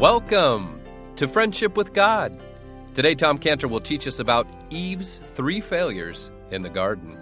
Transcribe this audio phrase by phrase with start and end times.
[0.00, 0.82] Welcome
[1.16, 2.38] to Friendship with God.
[2.94, 7.16] Today, Tom Cantor will teach us about Eve's three failures in the garden.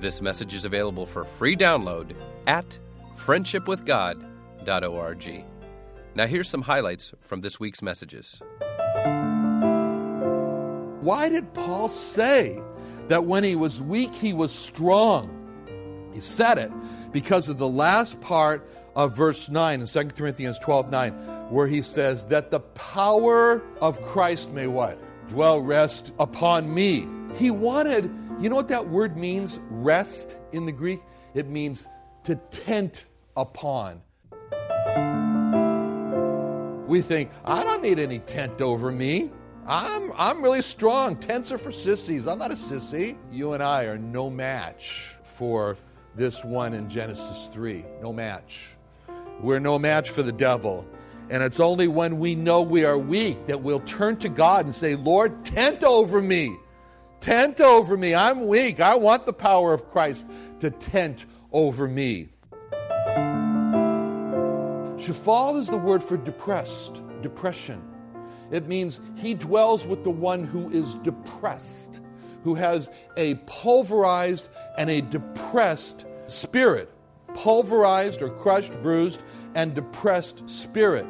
[0.00, 2.14] This message is available for free download
[2.46, 2.78] at
[3.18, 5.44] friendshipwithgod.org.
[6.14, 8.40] Now, here's some highlights from this week's messages.
[11.02, 12.58] Why did Paul say
[13.08, 15.28] that when he was weak, he was strong?
[16.14, 16.72] He said it
[17.12, 18.66] because of the last part
[18.96, 21.12] of verse 9 in 2 Corinthians 12 9,
[21.50, 24.98] where he says, That the power of Christ may what?
[25.28, 27.08] Dwell, rest upon me.
[27.36, 28.04] He wanted,
[28.38, 31.00] you know what that word means, rest in the Greek?
[31.34, 31.88] It means
[32.24, 34.00] to tent upon.
[36.86, 39.30] We think, I don't need any tent over me.
[39.66, 41.16] I'm, I'm really strong.
[41.16, 42.26] Tents are for sissies.
[42.26, 43.16] I'm not a sissy.
[43.32, 45.78] You and I are no match for
[46.14, 47.84] this one in Genesis 3.
[48.02, 48.76] No match.
[49.40, 50.86] We're no match for the devil.
[51.30, 54.74] And it's only when we know we are weak that we'll turn to God and
[54.74, 56.56] say, Lord, tent over me.
[57.20, 58.14] Tent over me.
[58.14, 58.80] I'm weak.
[58.80, 60.28] I want the power of Christ
[60.60, 62.28] to tent over me.
[64.96, 67.82] Shafal is the word for depressed, depression.
[68.50, 72.00] It means he dwells with the one who is depressed,
[72.42, 76.93] who has a pulverized and a depressed spirit.
[77.34, 79.22] Pulverized or crushed, bruised,
[79.54, 81.06] and depressed spirit.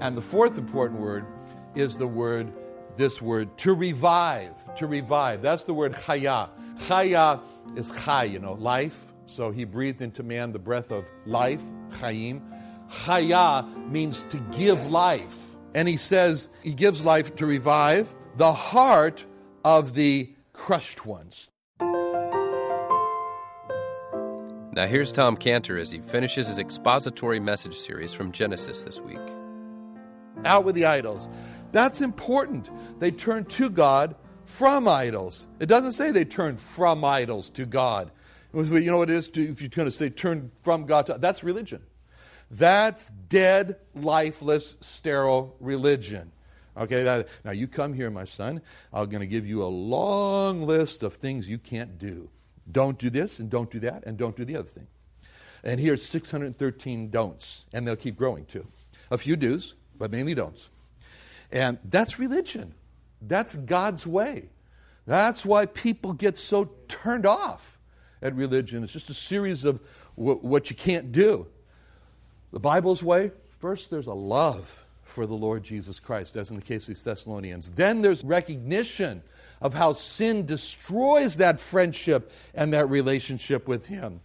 [0.00, 1.26] And the fourth important word
[1.74, 2.52] is the word,
[2.96, 4.74] this word, to revive.
[4.76, 5.42] To revive.
[5.42, 6.48] That's the word chaya.
[6.86, 7.40] Chaya
[7.76, 9.12] is chai, you know, life.
[9.26, 12.42] So he breathed into man the breath of life, chayim.
[12.90, 15.56] Chaya means to give life.
[15.74, 19.26] And he says he gives life to revive the heart
[19.64, 21.50] of the crushed ones.
[24.76, 29.18] Now, here's Tom Cantor as he finishes his expository message series from Genesis this week.
[30.44, 31.30] Out with the idols.
[31.72, 32.68] That's important.
[33.00, 35.48] They turn to God from idols.
[35.60, 38.10] It doesn't say they turn from idols to God.
[38.52, 39.28] You know what it is?
[39.28, 41.82] If you're going to say turn from God to that's religion.
[42.50, 46.32] That's dead, lifeless, sterile religion.
[46.76, 48.60] Okay, that, now you come here, my son.
[48.92, 52.28] I'm going to give you a long list of things you can't do.
[52.70, 54.86] Don't do this, and don't do that, and don't do the other thing.
[55.62, 58.66] And here's 613 don'ts, and they'll keep growing too.
[59.10, 60.70] A few do's, but mainly don'ts.
[61.50, 62.74] And that's religion.
[63.22, 64.50] That's God's way.
[65.06, 67.78] That's why people get so turned off
[68.22, 68.82] at religion.
[68.82, 69.80] It's just a series of
[70.16, 71.46] w- what you can't do.
[72.52, 76.62] The Bible's way, first there's a love for the Lord Jesus Christ, as in the
[76.62, 77.70] case of these Thessalonians.
[77.70, 79.22] Then there's recognition
[79.62, 84.20] of how sin destroys that friendship and that relationship with Him.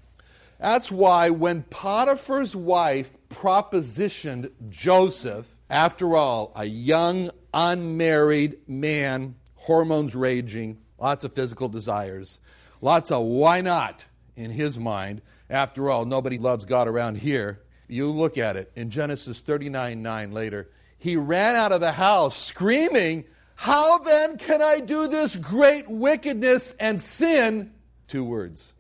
[0.60, 10.80] That's why when Potiphar's wife propositioned Joseph, after all, a young, unmarried man, hormones raging,
[11.00, 12.40] lots of physical desires,
[12.82, 14.06] lots of why not
[14.36, 15.22] in his mind.
[15.50, 17.62] After all, nobody loves God around here.
[17.92, 20.70] You look at it in Genesis 39 9 later.
[20.98, 23.26] He ran out of the house screaming,
[23.56, 27.74] How then can I do this great wickedness and sin?
[28.08, 28.74] Two words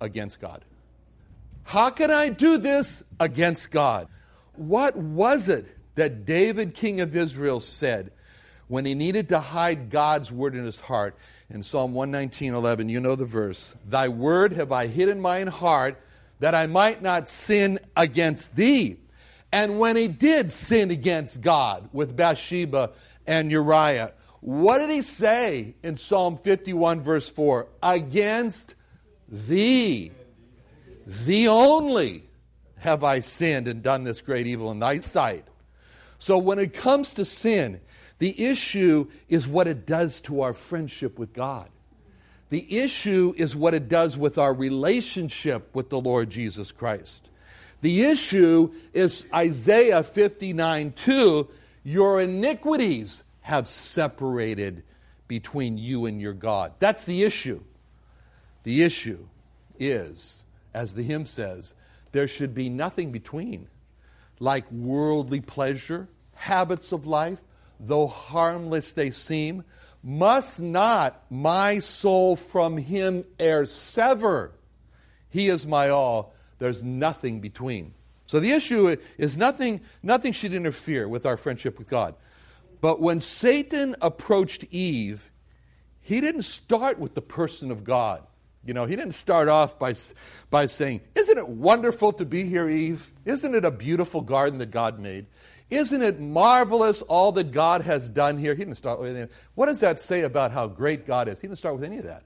[0.00, 0.64] against God.
[1.64, 4.08] How can I do this against God?
[4.54, 8.10] What was it that David, king of Israel, said
[8.68, 11.14] when he needed to hide God's word in his heart?
[11.50, 15.48] In Psalm 119 11, you know the verse Thy word have I hid in mine
[15.48, 16.00] heart
[16.40, 18.98] that I might not sin against thee.
[19.52, 22.92] And when he did sin against God with Bathsheba
[23.26, 27.68] and Uriah, what did he say in Psalm 51, verse 4?
[27.82, 28.74] Against
[29.28, 30.12] thee,
[31.06, 32.24] thee only,
[32.78, 35.44] have I sinned and done this great evil in thy sight.
[36.18, 37.80] So when it comes to sin,
[38.18, 41.68] the issue is what it does to our friendship with God.
[42.48, 47.28] The issue is what it does with our relationship with the Lord Jesus Christ.
[47.80, 51.48] The issue is Isaiah 59 2
[51.84, 54.82] Your iniquities have separated
[55.28, 56.72] between you and your God.
[56.78, 57.62] That's the issue.
[58.62, 59.26] The issue
[59.78, 60.44] is,
[60.74, 61.74] as the hymn says,
[62.12, 63.68] there should be nothing between,
[64.40, 67.42] like worldly pleasure, habits of life,
[67.78, 69.64] though harmless they seem,
[70.06, 74.52] must not my soul from him e'er sever.
[75.28, 77.92] He is my all, there's nothing between.
[78.28, 82.14] So the issue is nothing, nothing should interfere with our friendship with God.
[82.80, 85.32] But when Satan approached Eve,
[86.00, 88.22] he didn't start with the person of God.
[88.64, 89.94] You know, he didn't start off by,
[90.50, 93.12] by saying, Isn't it wonderful to be here, Eve?
[93.24, 95.26] Isn't it a beautiful garden that God made?
[95.68, 98.54] Isn't it marvelous all that God has done here?
[98.54, 99.34] He didn't start with anything.
[99.54, 101.40] What does that say about how great God is?
[101.40, 102.22] He didn't start with any of that.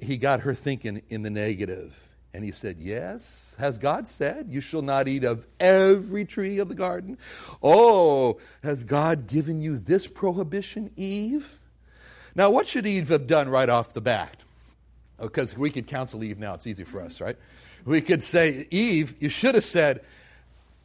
[0.00, 2.08] He got her thinking in the negative.
[2.34, 6.68] And he said, Yes, has God said, You shall not eat of every tree of
[6.68, 7.18] the garden?
[7.62, 11.60] Oh, has God given you this prohibition, Eve?
[12.34, 14.38] Now, what should Eve have done right off the bat?
[15.18, 17.36] Oh, because we could counsel Eve now, it's easy for us, right?
[17.84, 20.02] We could say, Eve, you should have said,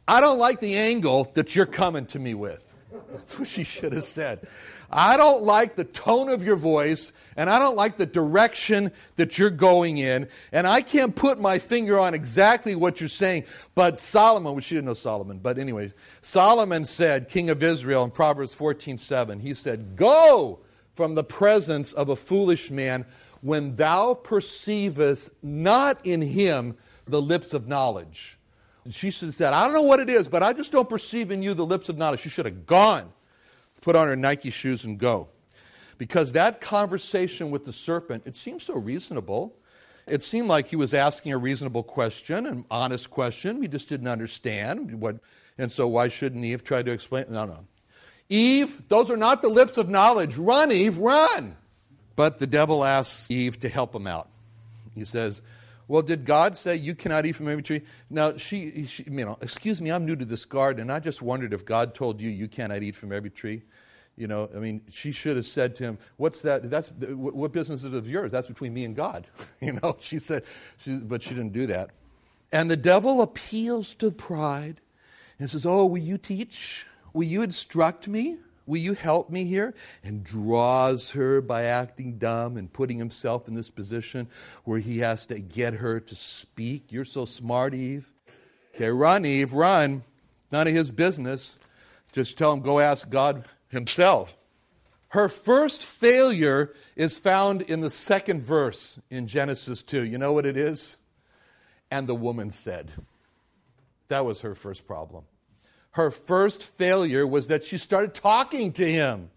[0.08, 2.64] I don't like the angle that you're coming to me with.
[3.10, 4.48] That's what she should have said.
[4.90, 9.38] I don't like the tone of your voice, and I don't like the direction that
[9.38, 13.44] you're going in, and I can't put my finger on exactly what you're saying.
[13.74, 18.10] But Solomon, which she didn't know Solomon, but anyway, Solomon said, King of Israel, in
[18.10, 20.60] Proverbs 14 7, he said, Go
[20.94, 23.04] from the presence of a foolish man
[23.42, 28.38] when thou perceivest not in him the lips of knowledge.
[28.90, 31.54] She said, I don't know what it is, but I just don't perceive in you
[31.54, 32.20] the lips of knowledge.
[32.20, 33.12] She should have gone
[33.80, 35.28] put on her Nike shoes and go.
[35.96, 39.56] Because that conversation with the serpent, it seemed so reasonable.
[40.06, 43.62] It seemed like he was asking a reasonable question, an honest question.
[43.62, 45.16] He just didn't understand what,
[45.56, 47.26] and so why shouldn't Eve try to explain?
[47.30, 47.66] No, no.
[48.28, 50.36] Eve, those are not the lips of knowledge.
[50.36, 51.56] Run, Eve, run.
[52.14, 54.28] But the devil asks Eve to help him out.
[54.94, 55.40] He says,
[55.88, 57.80] well, did God say you cannot eat from every tree?
[58.10, 61.22] Now, she, she, you know, excuse me, I'm new to this garden, and I just
[61.22, 63.62] wondered if God told you you cannot eat from every tree.
[64.14, 66.68] You know, I mean, she should have said to him, "What's that?
[66.68, 68.32] That's what business is it of yours?
[68.32, 69.26] That's between me and God."
[69.60, 70.42] you know, she said,
[70.78, 71.90] she, but she didn't do that.
[72.52, 74.80] And the devil appeals to pride
[75.38, 76.86] and says, "Oh, will you teach?
[77.14, 78.38] Will you instruct me?"
[78.68, 79.74] Will you help me here?
[80.04, 84.28] And draws her by acting dumb and putting himself in this position
[84.64, 86.92] where he has to get her to speak.
[86.92, 88.12] You're so smart, Eve.
[88.74, 90.02] Okay, run, Eve, run.
[90.52, 91.56] None of his business.
[92.12, 94.36] Just tell him, go ask God himself.
[95.08, 100.04] Her first failure is found in the second verse in Genesis 2.
[100.04, 100.98] You know what it is?
[101.90, 102.92] And the woman said.
[104.08, 105.24] That was her first problem.
[105.98, 109.30] Her first failure was that she started talking to him.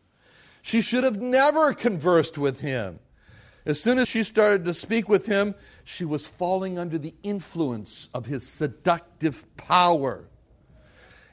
[0.62, 3.00] She should have never conversed with him.
[3.66, 8.10] As soon as she started to speak with him, she was falling under the influence
[8.13, 10.25] of his seductive power.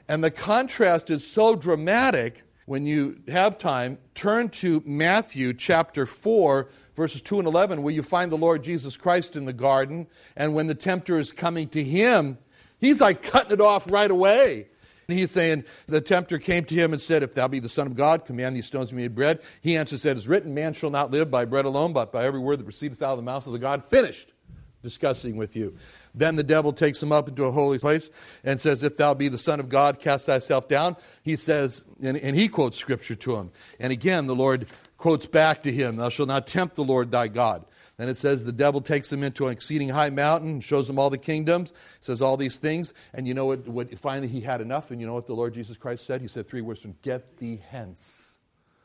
[0.08, 3.98] And the contrast is so dramatic when you have time.
[4.14, 8.96] Turn to Matthew chapter 4, verses 2 and 11, where you find the Lord Jesus
[8.96, 10.06] Christ in the garden.
[10.38, 12.38] And when the tempter is coming to him,
[12.80, 14.68] he's like cutting it off right away.
[15.08, 17.96] He's saying, The tempter came to him and said, If thou be the Son of
[17.96, 19.40] God, command these stones to be made bread.
[19.62, 22.40] He answered, said, It's written, Man shall not live by bread alone, but by every
[22.40, 23.86] word that proceedeth out of the mouth of the God.
[23.86, 24.34] Finished
[24.82, 25.74] discussing with you.
[26.14, 28.10] Then the devil takes him up into a holy place
[28.44, 30.96] and says, If thou be the Son of God, cast thyself down.
[31.22, 33.50] He says, and, and he quotes scripture to him.
[33.80, 34.66] And again, the Lord
[34.98, 37.64] quotes back to him, Thou shalt not tempt the Lord thy God.
[37.98, 41.10] Then it says the devil takes him into an exceeding high mountain shows him all
[41.10, 42.94] the kingdoms, says all these things.
[43.12, 45.52] And you know what, what finally he had enough, and you know what the Lord
[45.52, 46.20] Jesus Christ said?
[46.20, 48.38] He said three words from get thee hence.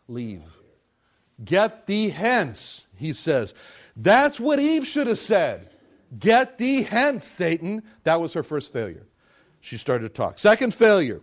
[0.08, 0.42] Leave.
[1.44, 3.54] Get thee hence, he says.
[3.96, 5.70] That's what Eve should have said.
[6.18, 7.84] Get thee hence, Satan.
[8.04, 9.06] That was her first failure.
[9.60, 10.40] She started to talk.
[10.40, 11.22] Second failure.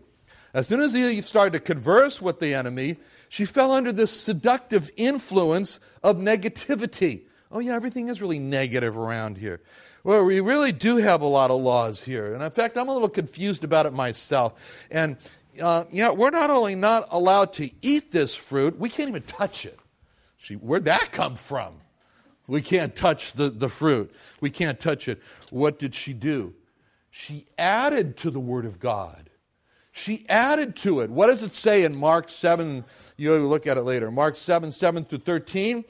[0.55, 2.97] As soon as Eve started to converse with the enemy,
[3.29, 9.39] she fell under this seductive influence of negativity oh, yeah, everything is really negative around
[9.39, 9.61] here.
[10.03, 12.33] Well, we really do have a lot of laws here.
[12.35, 14.87] And in fact, I'm a little confused about it myself.
[14.91, 15.19] And
[15.63, 19.67] uh, yeah, we're not only not allowed to eat this fruit, we can't even touch
[19.67, 19.79] it.
[20.39, 21.75] See, where'd that come from?
[22.47, 24.13] We can't touch the, the fruit.
[24.41, 25.23] We can't touch it.
[25.51, 26.55] What did she do?
[27.11, 29.31] She added to the Word of God.
[29.93, 31.11] She added to it.
[31.11, 32.85] What does it say in Mark 7?
[33.17, 34.11] You'll look at it later.
[34.11, 35.85] Mark 7, 7 to 13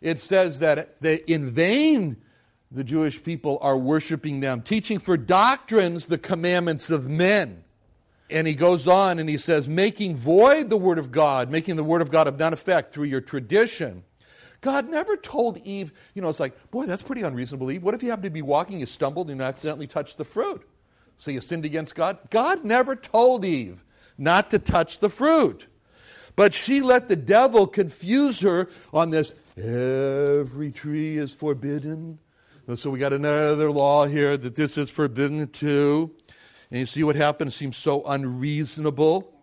[0.00, 2.16] it says that they, in vain
[2.70, 7.64] the Jewish people are worshiping them, teaching for doctrines the commandments of men.
[8.30, 11.84] And he goes on and he says, making void the word of God, making the
[11.84, 14.04] word of God of none effect through your tradition.
[14.60, 17.82] God never told Eve, you know, it's like, boy, that's pretty unreasonable, Eve.
[17.82, 20.62] What if you happen to be walking, you stumbled, and you accidentally touched the fruit?
[21.16, 22.18] So you sinned against God?
[22.30, 23.84] God never told Eve
[24.16, 25.66] not to touch the fruit.
[26.36, 32.18] But she let the devil confuse her on this Every tree is forbidden.
[32.74, 36.14] So we got another law here that this is forbidden too.
[36.70, 37.54] And you see what happens?
[37.54, 39.34] It seems so unreasonable.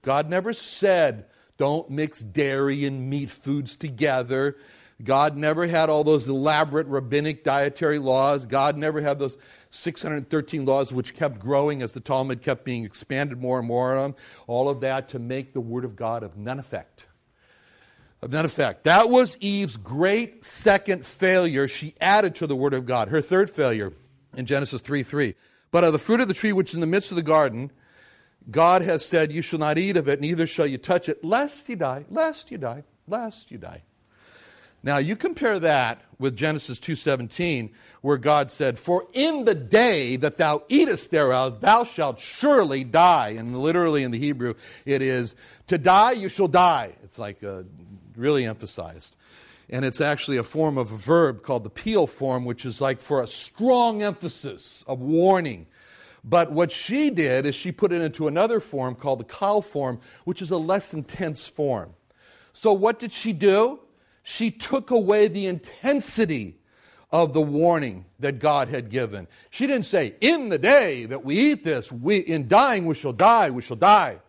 [0.00, 1.26] God never said,
[1.58, 4.56] don't mix dairy and meat foods together.
[5.04, 8.46] God never had all those elaborate rabbinic dietary laws.
[8.46, 9.36] God never had those
[9.70, 14.14] 613 laws which kept growing as the Talmud kept being expanded more and more on.
[14.46, 17.06] All of that to make the Word of God of none effect.
[18.22, 18.84] Of none effect.
[18.84, 21.66] That was Eve's great second failure.
[21.66, 23.08] She added to the Word of God.
[23.08, 23.92] Her third failure
[24.36, 25.34] in Genesis 3 3.
[25.72, 27.72] But of the fruit of the tree which is in the midst of the garden,
[28.50, 31.68] God has said, You shall not eat of it, neither shall you touch it, lest
[31.68, 33.82] you die, lest you die, lest you die.
[34.84, 40.38] Now you compare that with Genesis 2:17 where God said, "For in the day that
[40.38, 45.36] thou eatest thereof thou shalt surely die." And literally in the Hebrew it is
[45.68, 46.96] to die you shall die.
[47.04, 47.62] It's like uh,
[48.16, 49.16] really emphasized.
[49.70, 53.00] And it's actually a form of a verb called the piel form which is like
[53.00, 55.66] for a strong emphasis of warning.
[56.24, 60.00] But what she did is she put it into another form called the qal form,
[60.24, 61.94] which is a less intense form.
[62.52, 63.80] So what did she do?
[64.22, 66.56] she took away the intensity
[67.10, 69.28] of the warning that God had given.
[69.50, 73.12] She didn't say, In the day that we eat this, we, in dying we shall
[73.12, 74.20] die, we shall die.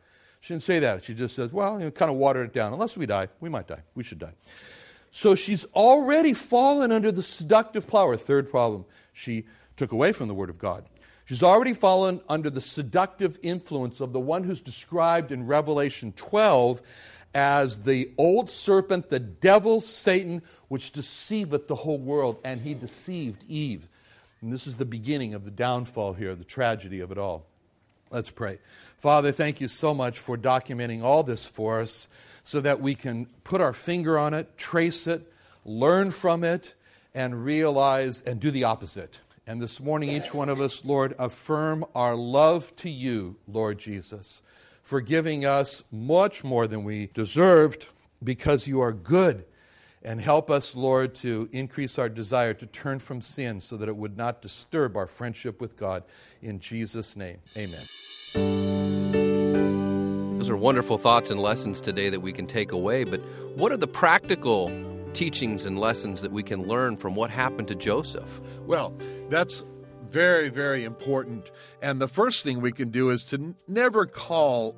[0.43, 1.05] She didn't say that.
[1.05, 2.73] She just says, Well, you know, kind of watered it down.
[2.73, 3.81] Unless we die, we might die.
[3.95, 4.33] We should die.
[5.09, 8.17] So she's already fallen under the seductive power.
[8.17, 8.83] Third problem,
[9.13, 9.45] she
[9.77, 10.83] took away from the Word of God.
[11.23, 16.81] She's already fallen under the seductive influence of the one who's described in Revelation 12
[17.33, 23.45] as the old serpent, the devil, Satan, which deceiveth the whole world, and he deceived
[23.47, 23.87] Eve.
[24.41, 27.47] And this is the beginning of the downfall here, the tragedy of it all.
[28.13, 28.59] Let's pray.
[28.95, 32.07] Father, thank you so much for documenting all this for us
[32.45, 35.29] so that we can put our finger on it, trace it,
[35.65, 36.75] learn from it,
[37.13, 39.19] and realize and do the opposite.
[39.45, 44.41] And this morning, each one of us, Lord, affirm our love to you, Lord Jesus
[44.83, 47.87] forgiving us much more than we deserved
[48.23, 49.45] because you are good.
[50.05, 53.95] And help us, Lord, to increase our desire to turn from sin so that it
[53.95, 56.03] would not disturb our friendship with God.
[56.41, 57.87] In Jesus' name, amen.
[60.37, 63.21] Those are wonderful thoughts and lessons today that we can take away, but
[63.55, 64.69] what are the practical
[65.13, 68.41] teachings and lessons that we can learn from what happened to Joseph?
[68.65, 68.93] Well,
[69.29, 69.63] that's
[70.05, 71.49] very, very important.
[71.81, 74.75] And the first thing we can do is to n- never call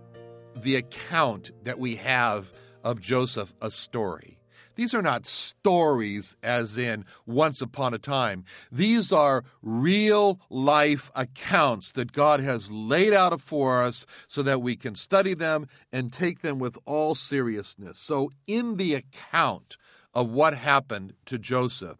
[0.55, 2.53] the account that we have
[2.84, 4.38] of Joseph a story.
[4.75, 8.46] These are not stories as in once upon a time.
[8.72, 14.75] These are real life accounts that God has laid out for us so that we
[14.75, 17.98] can study them and take them with all seriousness.
[17.98, 19.77] So, in the account
[20.13, 21.98] of what happened to Joseph,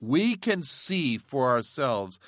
[0.00, 2.18] we can see for ourselves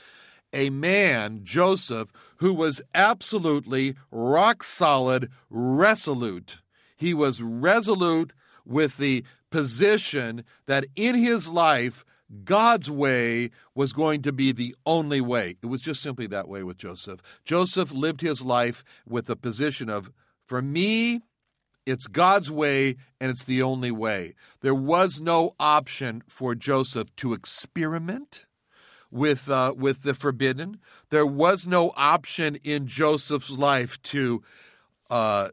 [0.52, 6.59] a man, Joseph, who was absolutely rock solid, resolute.
[6.97, 8.33] He was resolute
[8.64, 12.05] with the position that in his life,
[12.45, 15.57] God's way was going to be the only way.
[15.62, 17.21] It was just simply that way with Joseph.
[17.45, 20.11] Joseph lived his life with the position of,
[20.45, 21.21] for me,
[21.85, 24.35] it's God's way and it's the only way.
[24.61, 28.47] There was no option for Joseph to experiment
[29.12, 30.81] with uh, with the forbidden.
[31.11, 34.43] There was no option in Joseph's life to
[35.09, 35.50] uh,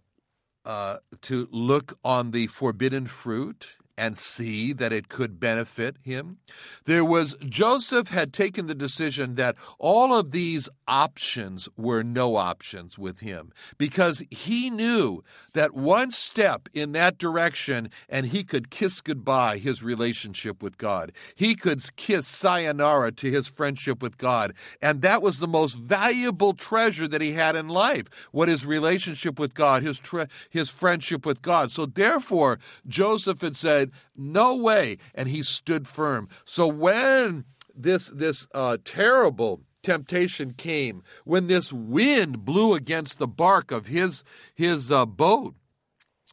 [0.65, 6.37] uh, to look on the forbidden fruit and see that it could benefit him.
[6.85, 12.97] There was, Joseph had taken the decision that all of these options were no options
[12.97, 15.23] with him because he knew
[15.53, 21.11] that one step in that direction and he could kiss goodbye his relationship with God.
[21.35, 24.53] He could kiss sayonara to his friendship with God.
[24.81, 29.37] And that was the most valuable treasure that he had in life, what his relationship
[29.37, 31.71] with God, his, tre- his friendship with God.
[31.71, 34.97] So therefore, Joseph had said, said, No way.
[35.13, 36.27] And he stood firm.
[36.45, 43.71] So when this, this uh, terrible temptation came, when this wind blew against the bark
[43.71, 44.23] of his,
[44.55, 45.55] his uh, boat,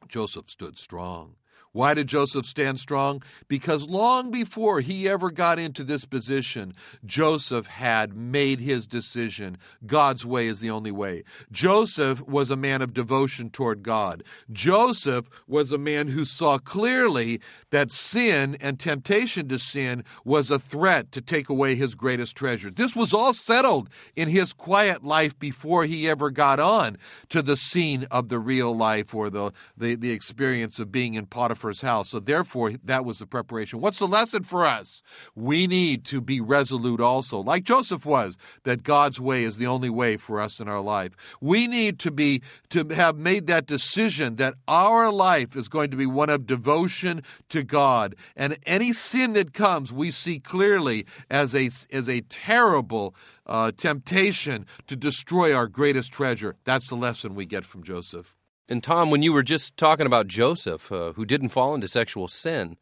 [0.08, 1.34] Joseph stood strong.
[1.72, 3.22] Why did Joseph stand strong?
[3.46, 6.74] Because long before he ever got into this position,
[7.04, 9.56] Joseph had made his decision.
[9.86, 11.22] God's way is the only way.
[11.52, 14.24] Joseph was a man of devotion toward God.
[14.50, 20.58] Joseph was a man who saw clearly that sin and temptation to sin was a
[20.58, 22.72] threat to take away his greatest treasure.
[22.72, 26.96] This was all settled in his quiet life before he ever got on
[27.28, 31.26] to the scene of the real life or the, the, the experience of being in
[31.26, 32.10] Potiphar's Potiphar's house.
[32.10, 33.80] So, therefore, that was the preparation.
[33.80, 35.02] What's the lesson for us?
[35.34, 39.90] We need to be resolute also, like Joseph was, that God's way is the only
[39.90, 41.12] way for us in our life.
[41.40, 45.96] We need to be to have made that decision that our life is going to
[45.96, 51.54] be one of devotion to God, and any sin that comes, we see clearly as
[51.54, 53.14] a as a terrible
[53.46, 56.56] uh, temptation to destroy our greatest treasure.
[56.64, 58.39] That's the lesson we get from Joseph.
[58.70, 62.28] And Tom, when you were just talking about Joseph, uh, who didn't fall into sexual
[62.28, 62.78] sin,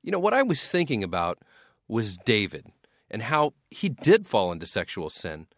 [0.00, 1.40] you know, what I was thinking about
[1.88, 2.66] was David
[3.10, 5.48] and how he did fall into sexual sin.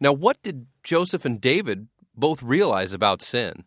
[0.00, 3.64] Now, what did Joseph and David both realize about sin?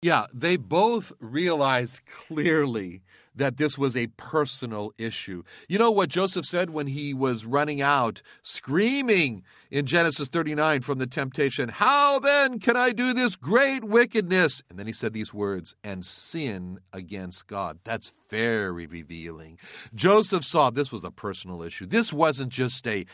[0.00, 3.02] Yeah, they both realized clearly
[3.38, 5.42] that this was a personal issue.
[5.68, 10.98] You know what Joseph said when he was running out, screaming in Genesis 39 from
[10.98, 14.62] the temptation, How then can I do this great wickedness?
[14.68, 17.78] And then he said these words, and sin against God.
[17.84, 19.58] That's very revealing.
[19.94, 21.86] Joseph saw this was a personal issue.
[21.86, 23.06] This wasn't just a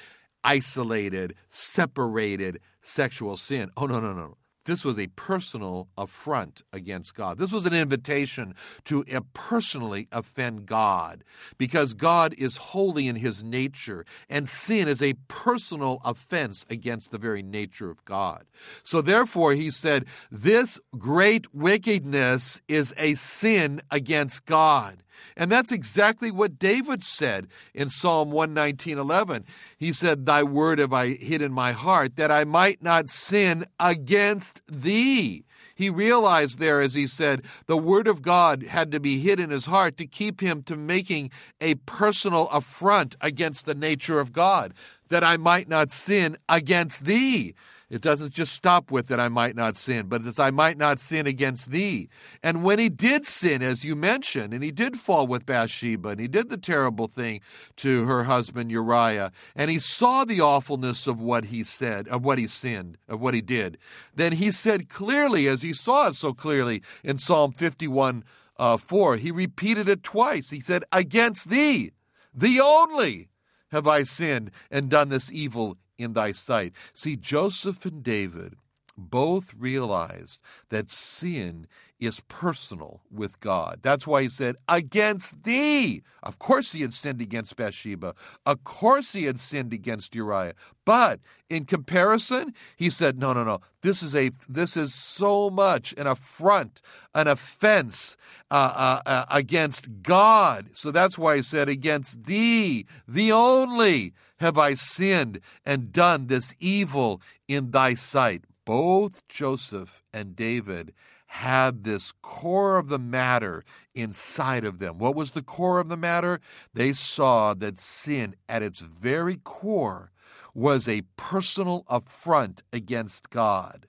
[0.43, 3.71] isolated, separated sexual sin.
[3.76, 4.37] Oh, no, no, no.
[4.64, 7.38] This was a personal affront against God.
[7.38, 8.54] This was an invitation
[8.85, 11.23] to uh, personally offend God
[11.59, 17.18] because God is holy in his nature, and sin is a personal offense against the
[17.18, 18.44] very nature of God.
[18.83, 25.03] So, therefore, he said, This great wickedness is a sin against God.
[25.37, 29.44] And that's exactly what David said in Psalm 119:11.
[29.76, 33.64] He said, "Thy word have I hid in my heart that I might not sin
[33.78, 35.44] against thee."
[35.75, 39.50] He realized there, as he said, the word of God had to be hid in
[39.50, 41.30] his heart to keep him to making
[41.61, 44.73] a personal affront against the nature of God,
[45.09, 47.54] that I might not sin against thee.
[47.90, 50.98] It doesn't just stop with that I might not sin, but it's I might not
[51.00, 52.08] sin against thee.
[52.42, 56.20] And when he did sin, as you mentioned, and he did fall with Bathsheba, and
[56.20, 57.40] he did the terrible thing
[57.76, 62.38] to her husband Uriah, and he saw the awfulness of what he said, of what
[62.38, 63.78] he sinned, of what he did,
[64.14, 68.24] then he said clearly, as he saw it so clearly in Psalm 51
[68.58, 70.50] uh, 4, he repeated it twice.
[70.50, 71.92] He said, Against thee,
[72.32, 73.28] thee only,
[73.72, 76.72] have I sinned and done this evil in thy sight.
[76.94, 78.56] See, Joseph and David
[78.96, 81.66] both realized that sin
[81.98, 83.80] is personal with God.
[83.82, 86.02] That's why he said, Against thee.
[86.23, 88.14] Of course, he had sinned against Bathsheba.
[88.45, 90.54] Of course, he had sinned against Uriah.
[90.84, 93.60] But in comparison, he said, No, no, no.
[93.80, 96.80] This is a this is so much an affront,
[97.14, 98.16] an offense
[98.50, 100.71] uh, uh, uh, against God.
[100.75, 104.14] So that's why he said, Against thee, the only
[104.45, 108.45] have I sinned and done this evil in thy sight.
[108.65, 110.93] Both Joseph and David
[111.26, 114.99] had this core of the matter inside of them.
[114.99, 116.41] What was the core of the matter?
[116.73, 120.13] They saw that sin at its very core
[120.54, 123.87] was a personal affront against God.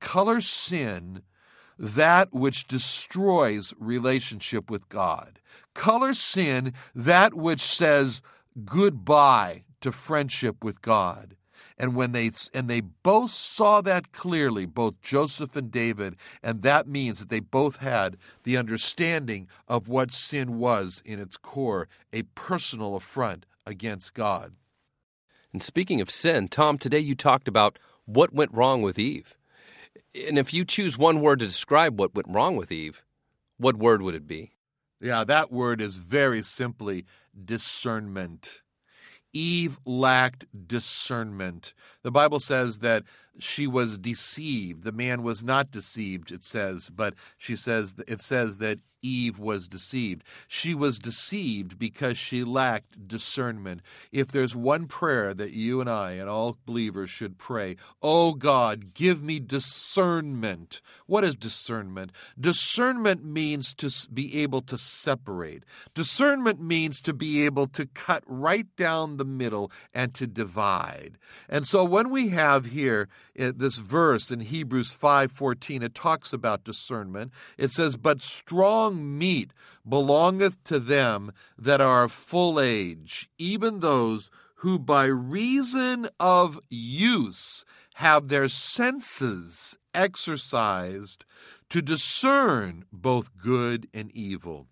[0.00, 1.22] Color sin
[1.78, 5.40] that which destroys relationship with God.
[5.74, 8.20] Color sin that which says
[8.64, 11.36] goodbye to friendship with God.
[11.78, 16.86] And when they and they both saw that clearly, both Joseph and David, and that
[16.86, 22.22] means that they both had the understanding of what sin was in its core, a
[22.34, 24.52] personal affront against God.
[25.52, 29.34] And speaking of sin, Tom, today you talked about what went wrong with Eve.
[30.14, 33.02] And if you choose one word to describe what went wrong with Eve,
[33.58, 34.52] what word would it be?
[35.00, 37.04] Yeah, that word is very simply
[37.44, 38.61] discernment.
[39.32, 41.74] Eve lacked discernment.
[42.02, 43.04] The Bible says that
[43.38, 44.84] she was deceived.
[44.84, 49.66] The man was not deceived, it says, but she says it says that Eve was
[49.66, 50.22] deceived.
[50.46, 53.82] She was deceived because she lacked discernment.
[54.12, 58.94] If there's one prayer that you and I and all believers should pray, oh God,
[58.94, 60.80] give me discernment.
[61.06, 62.12] What is discernment?
[62.38, 65.64] Discernment means to be able to separate.
[65.94, 71.18] Discernment means to be able to cut right down the middle and to divide.
[71.48, 76.64] And so when we have here Uh, this verse in Hebrews 5:14, it talks about
[76.64, 77.32] discernment.
[77.56, 79.52] It says, "But strong strong meat
[79.88, 87.64] belongeth to them that are of full age, even those who by reason of use
[87.94, 91.24] have their senses exercised
[91.68, 94.66] to discern both good and evil.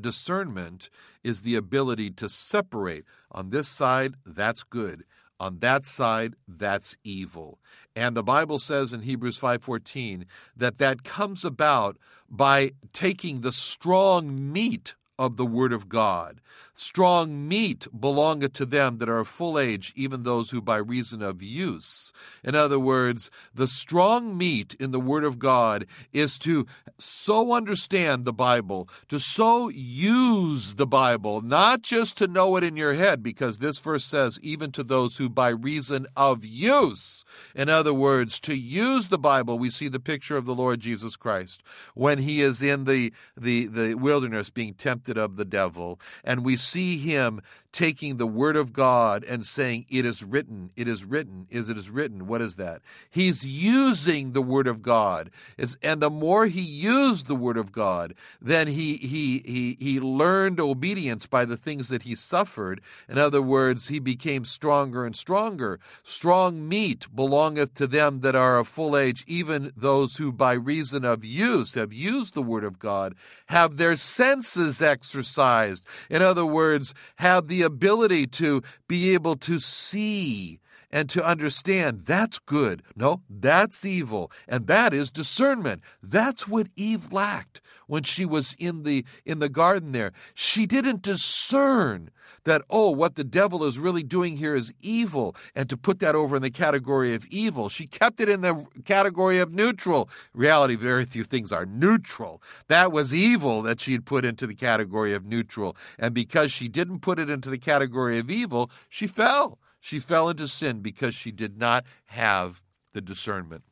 [0.00, 0.90] Discernment
[1.22, 5.04] is the ability to separate on this side, that's good.
[5.40, 7.58] On that side, that's evil.
[7.96, 11.98] And the Bible says in Hebrews 5:14 that that comes about
[12.30, 16.40] by taking the strong meat of the word of God.
[16.76, 21.22] Strong meat belongeth to them that are of full age, even those who by reason
[21.22, 22.12] of use.
[22.42, 26.66] In other words, the strong meat in the word of God is to
[26.98, 32.76] so understand the Bible, to so use the Bible, not just to know it in
[32.76, 37.24] your head, because this verse says, even to those who by reason of use.
[37.54, 41.14] In other words, to use the Bible, we see the picture of the Lord Jesus
[41.14, 41.62] Christ
[41.94, 46.56] when he is in the, the, the wilderness being tempted of the devil, and we
[46.56, 47.40] see him
[47.74, 51.76] taking the word of God and saying, It is written, it is written, is it
[51.76, 52.28] is written.
[52.28, 52.80] What is that?
[53.10, 55.30] He's using the word of God.
[55.58, 59.98] It's, and the more he used the word of God, then he he he he
[59.98, 62.80] learned obedience by the things that he suffered.
[63.08, 65.80] In other words, he became stronger and stronger.
[66.04, 71.04] Strong meat belongeth to them that are of full age, even those who by reason
[71.04, 75.84] of use have used the word of God, have their senses exercised.
[76.08, 80.60] In other words, have the ability to be able to see
[80.94, 82.80] and to understand that's good.
[82.94, 84.30] No, that's evil.
[84.46, 85.82] And that is discernment.
[86.00, 90.12] That's what Eve lacked when she was in the in the garden there.
[90.34, 92.10] She didn't discern
[92.44, 96.14] that oh what the devil is really doing here is evil and to put that
[96.14, 97.68] over in the category of evil.
[97.68, 100.08] She kept it in the category of neutral.
[100.32, 102.40] reality very few things are neutral.
[102.68, 105.76] That was evil that she had put into the category of neutral.
[105.98, 109.58] And because she didn't put it into the category of evil, she fell.
[109.84, 112.62] She fell into sin because she did not have
[112.94, 113.64] the discernment.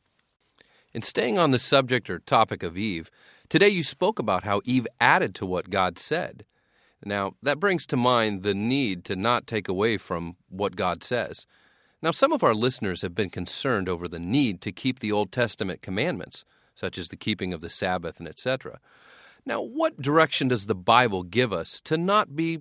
[0.93, 3.09] In staying on the subject or topic of Eve,
[3.49, 6.45] today you spoke about how Eve added to what God said.
[7.03, 11.47] Now, that brings to mind the need to not take away from what God says.
[11.99, 15.31] Now, some of our listeners have been concerned over the need to keep the Old
[15.31, 16.45] Testament commandments,
[16.75, 18.79] such as the keeping of the Sabbath and etc.
[19.47, 22.59] Now, what direction does the Bible give us to not be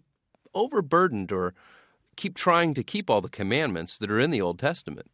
[0.54, 1.52] overburdened or
[2.16, 5.11] keep trying to keep all the commandments that are in the Old Testament?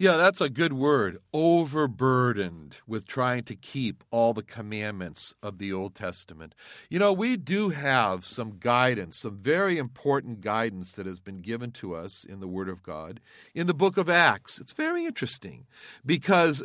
[0.00, 1.18] Yeah, that's a good word.
[1.32, 6.54] Overburdened with trying to keep all the commandments of the Old Testament.
[6.88, 11.72] You know, we do have some guidance, some very important guidance that has been given
[11.72, 13.18] to us in the Word of God
[13.56, 14.60] in the book of Acts.
[14.60, 15.66] It's very interesting
[16.06, 16.62] because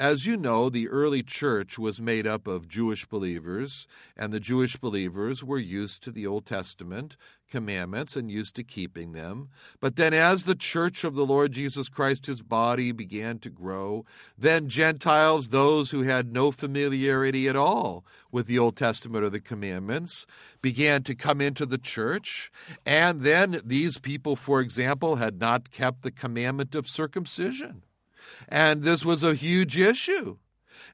[0.00, 4.76] as you know, the early church was made up of Jewish believers, and the Jewish
[4.76, 7.16] believers were used to the Old Testament
[7.50, 9.48] commandments and used to keeping them.
[9.80, 14.04] But then, as the church of the Lord Jesus Christ, his body, began to grow,
[14.36, 19.40] then Gentiles, those who had no familiarity at all with the Old Testament or the
[19.40, 20.26] commandments,
[20.62, 22.50] began to come into the church.
[22.84, 27.82] And then these people, for example, had not kept the commandment of circumcision.
[28.48, 30.38] And this was a huge issue.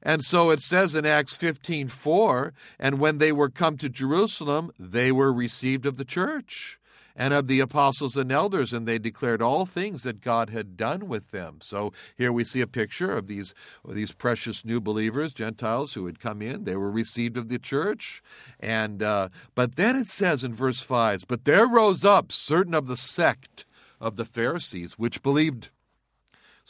[0.03, 4.71] And so it says in Acts 15 4, and when they were come to Jerusalem,
[4.79, 6.79] they were received of the church
[7.15, 11.07] and of the apostles and elders, and they declared all things that God had done
[11.07, 11.59] with them.
[11.61, 13.53] So here we see a picture of these,
[13.87, 16.63] these precious new believers, Gentiles who had come in.
[16.63, 18.23] They were received of the church.
[18.59, 22.87] And uh, but then it says in verse 5, but there rose up certain of
[22.87, 23.65] the sect
[23.99, 25.69] of the Pharisees, which believed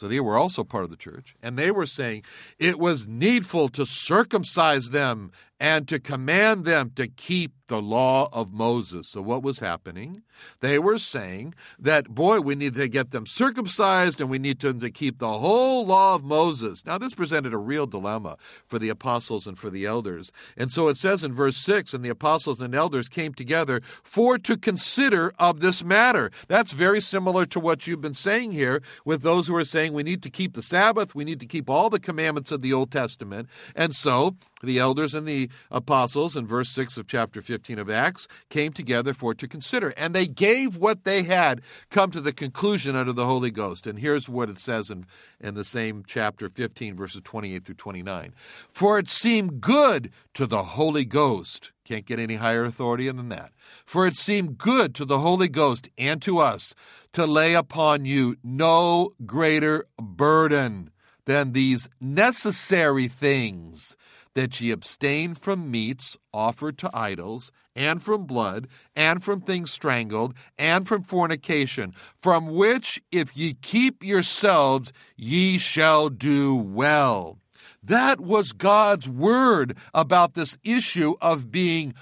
[0.02, 1.36] so they were also part of the church.
[1.44, 2.24] And they were saying
[2.58, 5.30] it was needful to circumcise them
[5.62, 9.08] and to command them to keep the law of Moses.
[9.08, 10.22] So, what was happening?
[10.60, 14.80] They were saying that, boy, we need to get them circumcised and we need them
[14.80, 16.84] to keep the whole law of Moses.
[16.84, 20.32] Now, this presented a real dilemma for the apostles and for the elders.
[20.56, 24.38] And so it says in verse 6 and the apostles and elders came together for
[24.38, 26.32] to consider of this matter.
[26.48, 30.02] That's very similar to what you've been saying here with those who are saying we
[30.02, 32.90] need to keep the Sabbath, we need to keep all the commandments of the Old
[32.90, 33.48] Testament.
[33.76, 38.28] And so the elders and the apostles in verse 6 of chapter 15 of Acts
[38.48, 39.90] came together for to consider.
[39.96, 43.86] And they gave what they had come to the conclusion under the Holy Ghost.
[43.86, 45.06] And here's what it says in,
[45.40, 48.34] in the same chapter 15, verses 28 through 29.
[48.70, 51.72] For it seemed good to the Holy Ghost.
[51.84, 53.52] Can't get any higher authority than that.
[53.84, 56.74] For it seemed good to the Holy Ghost and to us
[57.12, 60.90] to lay upon you no greater burden
[61.24, 63.96] than these necessary things
[64.34, 70.34] that ye abstain from meats offered to idols, and from blood, and from things strangled,
[70.58, 77.38] and from fornication, from which if ye keep yourselves, ye shall do well.
[77.82, 81.94] That was God's word about this issue of being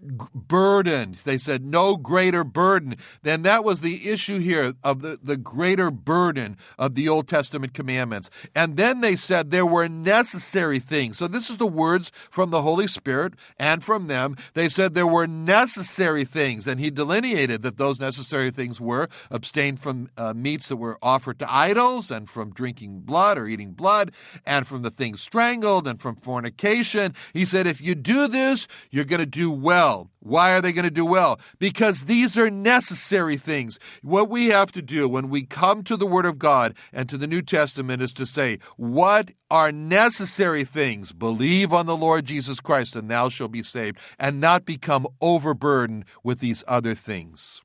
[0.00, 1.16] burdened.
[1.16, 2.96] They said no greater burden.
[3.22, 7.74] Then that was the issue here of the, the greater burden of the Old Testament
[7.74, 8.30] commandments.
[8.54, 11.18] And then they said there were necessary things.
[11.18, 14.36] So this is the words from the Holy Spirit and from them.
[14.54, 16.66] They said there were necessary things.
[16.66, 21.38] And he delineated that those necessary things were abstain from uh, meats that were offered
[21.40, 24.12] to idols and from drinking blood or eating blood
[24.44, 27.14] and from the things strangled and from fornication.
[27.32, 29.50] He said, if you do this, you're going to do
[29.86, 30.10] well.
[30.20, 31.38] Why are they going to do well?
[31.58, 33.78] Because these are necessary things.
[34.02, 37.16] What we have to do when we come to the Word of God and to
[37.16, 41.12] the New Testament is to say, What are necessary things?
[41.12, 46.04] Believe on the Lord Jesus Christ, and thou shalt be saved, and not become overburdened
[46.24, 47.62] with these other things.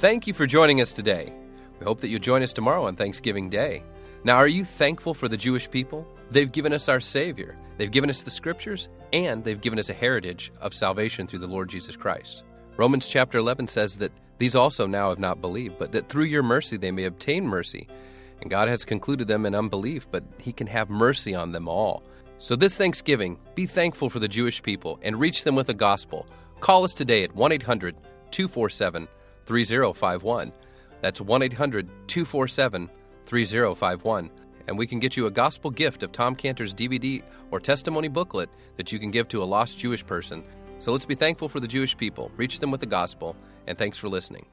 [0.00, 1.32] Thank you for joining us today.
[1.80, 3.82] We hope that you'll join us tomorrow on Thanksgiving Day.
[4.22, 6.06] Now, are you thankful for the Jewish people?
[6.30, 9.94] They've given us our Savior, they've given us the Scriptures, and they've given us a
[9.94, 12.42] heritage of salvation through the Lord Jesus Christ.
[12.76, 16.42] Romans chapter 11 says that these also now have not believed, but that through your
[16.42, 17.86] mercy they may obtain mercy.
[18.40, 22.02] And God has concluded them in unbelief, but He can have mercy on them all.
[22.38, 26.26] So this Thanksgiving, be thankful for the Jewish people and reach them with the gospel.
[26.60, 27.94] Call us today at 1 800
[28.32, 29.08] 247
[29.46, 30.52] 3051.
[31.00, 32.90] That's 1 800 247
[33.26, 34.30] 3051.
[34.66, 38.48] And we can get you a gospel gift of Tom Cantor's DVD or testimony booklet
[38.76, 40.44] that you can give to a lost Jewish person.
[40.78, 43.98] So let's be thankful for the Jewish people, reach them with the gospel, and thanks
[43.98, 44.46] for listening.